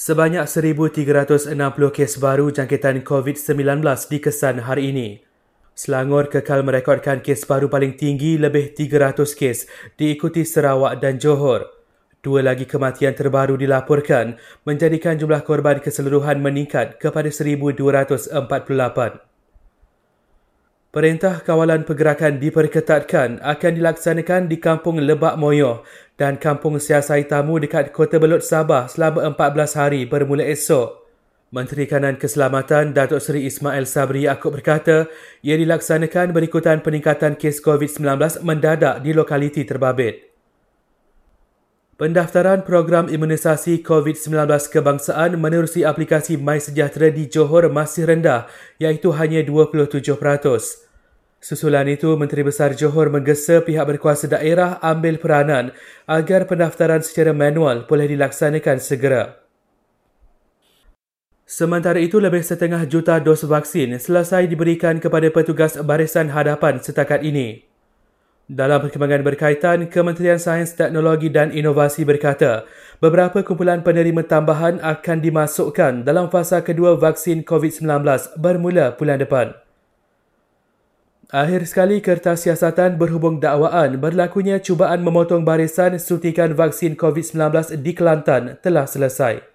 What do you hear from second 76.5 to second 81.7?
kedua vaksin COVID-19 bermula bulan depan. Akhir